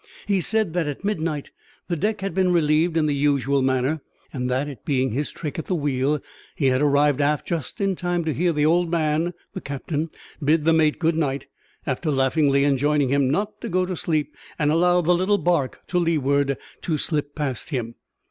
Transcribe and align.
He 0.25 0.41
said 0.41 0.73
that 0.73 0.87
at 0.87 1.03
midnight 1.03 1.51
the 1.87 1.95
deck 1.95 2.21
had 2.21 2.33
been 2.33 2.51
relieved 2.51 2.97
in 2.97 3.05
the 3.05 3.13
usual 3.13 3.61
manner; 3.61 4.01
and 4.33 4.49
that, 4.49 4.67
it 4.67 4.83
being 4.83 5.11
his 5.11 5.29
trick 5.29 5.59
at 5.59 5.65
the 5.65 5.75
wheel, 5.75 6.19
he 6.55 6.65
had 6.69 6.81
arrived 6.81 7.21
aft 7.21 7.45
just 7.45 7.79
in 7.79 7.95
time 7.95 8.25
to 8.25 8.33
hear 8.33 8.51
the 8.51 8.65
"old 8.65 8.89
man" 8.89 9.35
(the 9.53 9.61
captain) 9.61 10.09
bid 10.43 10.65
the 10.65 10.73
mate 10.73 10.97
good 10.97 11.15
night, 11.15 11.45
after 11.85 12.09
laughingly 12.09 12.63
enjoining 12.65 13.09
him 13.09 13.29
not 13.29 13.61
to 13.61 13.69
go 13.69 13.85
to 13.85 13.95
sleep 13.95 14.35
and 14.57 14.71
allow 14.71 15.01
the 15.01 15.13
little 15.13 15.37
barque 15.37 15.85
to 15.85 15.99
leeward 15.99 16.57
to 16.81 16.97
slip 16.97 17.35
past 17.35 17.69
him. 17.69 17.93